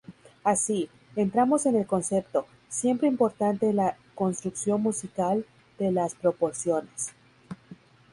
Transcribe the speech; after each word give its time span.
Así, 0.43 0.89
entramos 1.15 1.67
en 1.67 1.75
el 1.75 1.85
concepto, 1.85 2.47
siempre 2.69 3.07
importante 3.07 3.69
en 3.69 3.75
la 3.75 3.97
construcción 4.15 4.81
musical, 4.81 5.45
de 5.77 5.91
las 5.91 6.15
proporciones. 6.15 7.13